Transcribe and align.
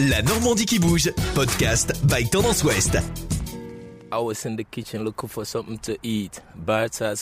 La 0.00 0.22
Normandie 0.22 0.64
qui 0.64 0.78
bouge, 0.78 1.12
podcast 1.34 1.92
by 2.06 2.24
Tendance 2.30 2.62
Ouest. 2.62 2.98
I 4.12 4.22
was 4.22 4.46
in 4.46 4.54
the 4.54 4.62
kitchen 4.62 5.02
looking 5.02 5.28
for 5.28 5.44
something 5.44 5.76
to 5.78 5.94
eat. 6.04 6.40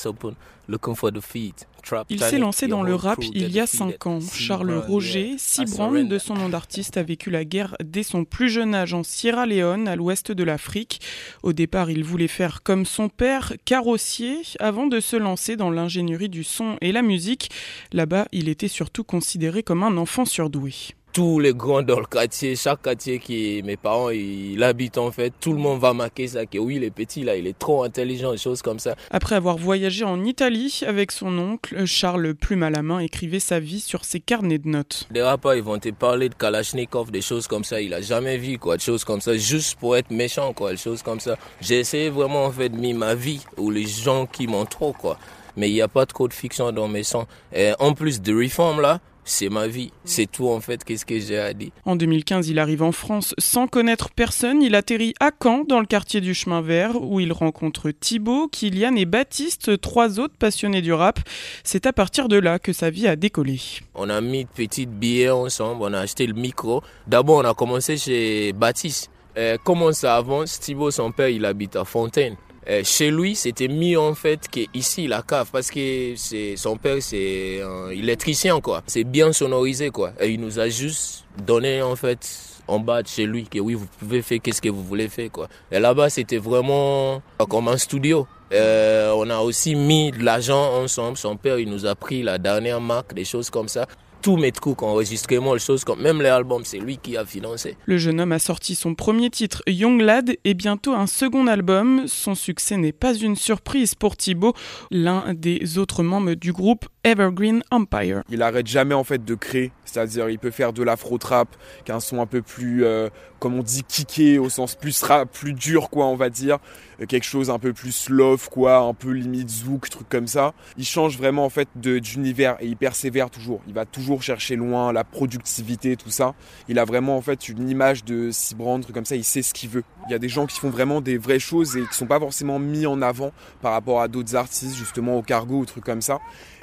Open, 0.04 0.34
looking 0.68 0.94
for 0.94 1.10
the 1.10 1.22
feet. 1.22 1.66
Trap 1.82 2.06
Il 2.10 2.22
s'est 2.22 2.38
lancé 2.38 2.68
dans 2.68 2.82
le 2.82 2.94
rap 2.94 3.18
il 3.32 3.50
y 3.50 3.60
a 3.60 3.62
defeated. 3.62 3.96
5 3.98 4.06
ans. 4.06 4.20
Charles 4.20 4.74
Roger, 4.86 5.36
surrender. 5.38 6.04
de 6.04 6.18
son 6.18 6.34
nom 6.34 6.50
d'artiste, 6.50 6.98
a 6.98 7.02
vécu 7.02 7.30
la 7.30 7.46
guerre 7.46 7.76
dès 7.82 8.02
son 8.02 8.26
plus 8.26 8.50
jeune 8.50 8.74
âge 8.74 8.92
en 8.92 9.02
Sierra 9.02 9.46
Leone, 9.46 9.88
à 9.88 9.96
l'ouest 9.96 10.30
de 10.30 10.44
l'Afrique. 10.44 11.00
Au 11.42 11.54
départ, 11.54 11.90
il 11.90 12.04
voulait 12.04 12.28
faire 12.28 12.62
comme 12.62 12.84
son 12.84 13.08
père, 13.08 13.54
carrossier, 13.64 14.42
avant 14.60 14.86
de 14.86 15.00
se 15.00 15.16
lancer 15.16 15.56
dans 15.56 15.70
l'ingénierie 15.70 16.28
du 16.28 16.44
son 16.44 16.76
et 16.82 16.92
la 16.92 17.00
musique. 17.00 17.50
Là-bas, 17.92 18.26
il 18.32 18.50
était 18.50 18.68
surtout 18.68 19.02
considéré 19.02 19.62
comme 19.62 19.82
un 19.82 19.96
enfant 19.96 20.26
surdoué. 20.26 20.74
Tous 21.16 21.38
les 21.38 21.54
grands 21.54 21.80
dans 21.80 21.98
le 21.98 22.04
quartier, 22.04 22.56
chaque 22.56 22.82
quartier 22.82 23.18
qui 23.18 23.62
mes 23.64 23.78
parents 23.78 24.10
ils 24.10 24.62
habitent 24.62 24.98
en 24.98 25.10
fait, 25.10 25.32
tout 25.40 25.54
le 25.54 25.58
monde 25.58 25.80
va 25.80 25.94
marquer 25.94 26.28
ça 26.28 26.44
que 26.44 26.58
oui, 26.58 26.78
le 26.78 26.90
petit 26.90 27.24
là, 27.24 27.36
il 27.36 27.46
est 27.46 27.58
trop 27.58 27.84
intelligent, 27.84 28.32
des 28.32 28.36
choses 28.36 28.60
comme 28.60 28.78
ça. 28.78 28.96
Après 29.10 29.34
avoir 29.34 29.56
voyagé 29.56 30.04
en 30.04 30.22
Italie 30.26 30.82
avec 30.86 31.10
son 31.10 31.38
oncle, 31.38 31.86
Charles, 31.86 32.34
plume 32.34 32.64
à 32.64 32.68
la 32.68 32.82
main, 32.82 32.98
écrivait 32.98 33.40
sa 33.40 33.60
vie 33.60 33.80
sur 33.80 34.04
ses 34.04 34.20
carnets 34.20 34.58
de 34.58 34.68
notes. 34.68 35.08
Les 35.10 35.22
rappeurs, 35.22 35.54
ils 35.54 35.62
vont 35.62 35.78
te 35.78 35.88
parler 35.88 36.28
de 36.28 36.34
Kalachnikov, 36.34 37.10
des 37.10 37.22
choses 37.22 37.46
comme 37.46 37.64
ça. 37.64 37.80
Il 37.80 37.94
a 37.94 38.02
jamais 38.02 38.36
vu, 38.36 38.58
quoi, 38.58 38.76
des 38.76 38.82
choses 38.82 39.04
comme 39.04 39.22
ça, 39.22 39.38
juste 39.38 39.78
pour 39.78 39.96
être 39.96 40.10
méchant, 40.10 40.52
quoi, 40.52 40.72
des 40.72 40.76
choses 40.76 41.02
comme 41.02 41.20
ça. 41.20 41.38
J'ai 41.62 41.80
essayé 41.80 42.10
vraiment, 42.10 42.44
en 42.44 42.50
fait, 42.50 42.68
de 42.68 42.76
mettre 42.76 42.98
ma 42.98 43.14
vie 43.14 43.40
ou 43.56 43.70
les 43.70 43.86
gens 43.86 44.26
qui 44.26 44.46
m'entourent, 44.46 44.98
quoi. 44.98 45.18
Mais 45.56 45.70
il 45.70 45.72
n'y 45.72 45.80
a 45.80 45.88
pas 45.88 46.04
trop 46.04 46.28
de 46.28 46.34
fiction 46.34 46.72
dans 46.72 46.88
mes 46.88 47.04
sons. 47.04 47.26
Et 47.54 47.72
en 47.78 47.94
plus 47.94 48.20
de 48.20 48.34
Reform, 48.34 48.82
là, 48.82 49.00
c'est 49.26 49.50
ma 49.50 49.66
vie. 49.66 49.92
C'est 50.04 50.30
tout, 50.30 50.48
en 50.48 50.60
fait, 50.60 50.82
qu'est-ce 50.84 51.04
que 51.04 51.18
j'ai 51.18 51.38
à 51.38 51.52
dire. 51.52 51.70
En 51.84 51.96
2015, 51.96 52.48
il 52.48 52.58
arrive 52.58 52.82
en 52.82 52.92
France 52.92 53.34
sans 53.38 53.66
connaître 53.66 54.10
personne. 54.10 54.62
Il 54.62 54.74
atterrit 54.74 55.14
à 55.20 55.30
Caen, 55.42 55.64
dans 55.68 55.80
le 55.80 55.86
quartier 55.86 56.20
du 56.20 56.32
Chemin 56.32 56.62
Vert, 56.62 57.02
où 57.02 57.20
il 57.20 57.32
rencontre 57.32 57.90
Thibaut, 57.90 58.48
Kylian 58.48 58.94
et 58.94 59.04
Baptiste, 59.04 59.80
trois 59.80 60.18
autres 60.20 60.36
passionnés 60.38 60.80
du 60.80 60.92
rap. 60.92 61.18
C'est 61.64 61.86
à 61.86 61.92
partir 61.92 62.28
de 62.28 62.36
là 62.36 62.58
que 62.58 62.72
sa 62.72 62.88
vie 62.88 63.08
a 63.08 63.16
décollé. 63.16 63.60
On 63.94 64.08
a 64.08 64.20
mis 64.20 64.44
de 64.44 64.50
petites 64.50 64.90
billets 64.90 65.30
ensemble, 65.30 65.82
on 65.82 65.92
a 65.92 65.98
acheté 65.98 66.26
le 66.26 66.34
micro. 66.34 66.82
D'abord, 67.06 67.38
on 67.38 67.48
a 67.48 67.54
commencé 67.54 67.96
chez 67.96 68.52
Baptiste. 68.52 69.10
Euh, 69.36 69.58
comment 69.62 69.92
ça 69.92 70.16
avance? 70.16 70.60
Thibaut, 70.60 70.90
son 70.90 71.10
père, 71.10 71.28
il 71.28 71.44
habite 71.44 71.76
à 71.76 71.84
Fontaine. 71.84 72.36
Euh, 72.68 72.82
chez 72.82 73.10
lui, 73.10 73.36
c'était 73.36 73.68
mis 73.68 73.96
en 73.96 74.14
fait 74.14 74.48
que 74.50 74.60
ici 74.74 75.06
la 75.06 75.22
cave 75.22 75.48
parce 75.52 75.70
que 75.70 76.14
c'est 76.16 76.56
son 76.56 76.76
père 76.76 76.96
c'est 77.00 77.62
un 77.62 77.90
électricien 77.90 78.60
quoi. 78.60 78.82
C'est 78.88 79.04
bien 79.04 79.32
sonorisé 79.32 79.90
quoi. 79.90 80.12
Et 80.20 80.30
il 80.30 80.40
nous 80.40 80.58
a 80.58 80.68
juste 80.68 81.24
donné 81.46 81.80
en 81.80 81.94
fait 81.94 82.28
en 82.66 82.80
bas 82.80 83.02
de 83.02 83.08
chez 83.08 83.24
lui 83.24 83.44
que 83.44 83.60
oui 83.60 83.74
vous 83.74 83.86
pouvez 84.00 84.20
faire 84.20 84.40
qu'est-ce 84.42 84.60
que 84.60 84.68
vous 84.68 84.82
voulez 84.82 85.08
faire 85.08 85.30
quoi. 85.30 85.48
Et 85.70 85.78
là-bas 85.78 86.10
c'était 86.10 86.38
vraiment 86.38 87.22
comme 87.48 87.68
un 87.68 87.76
studio. 87.76 88.26
Euh, 88.52 89.12
on 89.16 89.30
a 89.30 89.38
aussi 89.38 89.76
mis 89.76 90.10
de 90.10 90.24
l'argent 90.24 90.82
ensemble. 90.82 91.16
Son 91.16 91.36
père 91.36 91.60
il 91.60 91.70
nous 91.70 91.86
a 91.86 91.94
pris 91.94 92.24
la 92.24 92.38
dernière 92.38 92.80
marque, 92.80 93.14
des 93.14 93.24
choses 93.24 93.48
comme 93.48 93.68
ça. 93.68 93.86
Tous 94.26 94.36
mes 94.36 94.50
trucs, 94.50 94.82
enregistrements, 94.82 95.54
les 95.54 95.60
choses 95.60 95.84
comme 95.84 96.02
même 96.02 96.20
les 96.20 96.26
albums, 96.28 96.64
c'est 96.64 96.78
lui 96.78 96.98
qui 96.98 97.16
a 97.16 97.24
financé. 97.24 97.76
Le 97.86 97.96
jeune 97.96 98.20
homme 98.20 98.32
a 98.32 98.40
sorti 98.40 98.74
son 98.74 98.96
premier 98.96 99.30
titre, 99.30 99.62
Young 99.68 100.00
Lad, 100.00 100.34
et 100.42 100.54
bientôt 100.54 100.94
un 100.94 101.06
second 101.06 101.46
album. 101.46 102.08
Son 102.08 102.34
succès 102.34 102.76
n'est 102.76 102.90
pas 102.90 103.14
une 103.14 103.36
surprise 103.36 103.94
pour 103.94 104.16
Thibaut, 104.16 104.52
l'un 104.90 105.32
des 105.32 105.78
autres 105.78 106.02
membres 106.02 106.34
du 106.34 106.52
groupe 106.52 106.86
Evergreen 107.04 107.62
Empire. 107.70 108.22
Il 108.28 108.42
arrête 108.42 108.66
jamais 108.66 108.96
en 108.96 109.04
fait 109.04 109.24
de 109.24 109.36
créer, 109.36 109.70
c'est-à-dire 109.84 110.28
il 110.28 110.40
peut 110.40 110.50
faire 110.50 110.72
de 110.72 110.82
l'afro 110.82 111.18
trap, 111.18 111.46
qu'un 111.84 112.00
son 112.00 112.20
un 112.20 112.26
peu 112.26 112.42
plus, 112.42 112.84
euh, 112.84 113.08
comme 113.38 113.54
on 113.54 113.62
dit, 113.62 113.84
kické 113.84 114.40
au 114.40 114.48
sens 114.48 114.74
plus 114.74 115.00
rap, 115.04 115.30
plus 115.30 115.52
dur 115.52 115.88
quoi, 115.88 116.06
on 116.06 116.16
va 116.16 116.30
dire, 116.30 116.58
Euh, 116.98 117.04
quelque 117.04 117.24
chose 117.26 117.50
un 117.50 117.58
peu 117.58 117.74
plus 117.74 118.08
love 118.08 118.48
quoi, 118.48 118.78
un 118.78 118.94
peu 118.94 119.10
limite 119.10 119.50
zouk, 119.50 119.90
truc 119.90 120.08
comme 120.08 120.26
ça. 120.26 120.54
Il 120.78 120.84
change 120.86 121.18
vraiment 121.18 121.44
en 121.44 121.50
fait 121.50 121.68
de- 121.76 121.98
d'univers 121.98 122.56
et 122.58 122.66
il 122.68 122.76
persévère 122.78 123.28
toujours. 123.28 123.60
Il 123.68 123.74
va 123.74 123.84
toujours 123.84 124.15
chercher 124.22 124.56
loin 124.56 124.92
la 124.92 125.04
productivité, 125.04 125.96
tout 125.96 126.10
ça. 126.10 126.34
Il 126.68 126.78
a 126.78 126.84
vraiment 126.84 127.16
en 127.16 127.22
fait 127.22 127.48
une 127.48 127.68
image 127.68 128.04
de 128.04 128.30
Cibrand, 128.30 128.80
truc 128.80 128.94
comme 128.94 129.04
ça. 129.04 129.16
Il 129.16 129.24
sait 129.24 129.42
ce 129.42 129.54
qu'il 129.54 129.70
veut. 129.70 129.84
Il 130.08 130.12
y 130.12 130.14
a 130.14 130.18
des 130.18 130.28
gens 130.28 130.46
qui 130.46 130.58
font 130.58 130.70
vraiment 130.70 131.00
des 131.00 131.18
vraies 131.18 131.38
choses 131.38 131.76
et 131.76 131.82
qui 131.82 131.94
sont 131.94 132.06
pas 132.06 132.20
forcément 132.20 132.58
mis 132.58 132.86
en 132.86 133.02
avant 133.02 133.32
par 133.62 133.72
rapport 133.72 134.00
à 134.00 134.08
d'autres 134.08 134.36
artistes, 134.36 134.76
justement 134.76 135.16
au 135.16 135.22
cargo 135.22 135.58
ou 135.58 135.66
trucs 135.66 135.84
comme 135.84 136.02
ça. 136.02 136.18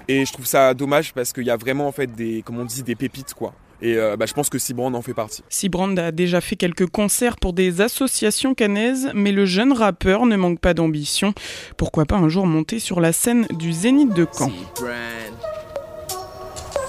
Et 0.07 0.25
je 0.25 0.33
trouve 0.33 0.45
ça 0.45 0.73
dommage 0.73 1.13
parce 1.13 1.31
qu'il 1.31 1.45
y 1.45 1.49
a 1.49 1.57
vraiment 1.57 1.87
en 1.87 1.91
fait 1.91 2.07
des, 2.07 2.41
comme 2.41 2.59
on 2.59 2.65
dit, 2.65 2.83
des 2.83 2.95
pépites 2.95 3.33
quoi. 3.33 3.53
Et 3.81 3.97
euh, 3.97 4.15
bah, 4.15 4.25
je 4.25 4.33
pense 4.33 4.49
que 4.49 4.57
Cibrand 4.57 4.93
en 4.93 5.01
fait 5.01 5.13
partie. 5.13 5.43
Sibrand 5.49 5.97
a 5.97 6.11
déjà 6.11 6.39
fait 6.39 6.55
quelques 6.55 6.87
concerts 6.87 7.35
pour 7.35 7.51
des 7.51 7.81
associations 7.81 8.53
canaises, 8.53 9.11
mais 9.13 9.33
le 9.33 9.45
jeune 9.45 9.73
rappeur 9.73 10.25
ne 10.25 10.37
manque 10.37 10.59
pas 10.59 10.73
d'ambition. 10.73 11.33
Pourquoi 11.77 12.05
pas 12.05 12.15
un 12.15 12.29
jour 12.29 12.47
monter 12.47 12.79
sur 12.79 13.01
la 13.01 13.11
scène 13.11 13.45
du 13.51 13.73
Zénith 13.73 14.13
de 14.13 14.25
Caen. 14.31 14.51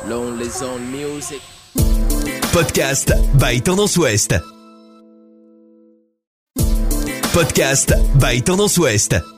Lonely 0.08 0.48
Zone 0.48 0.90
Music. 0.92 1.40
Podcast 2.52 3.08
by 3.38 3.58
Tendance 3.58 3.96
Ouest. 3.98 4.32
Podcast 7.32 8.20
by 8.20 8.38
Tendance 8.40 8.78
Ouest. 8.78 9.33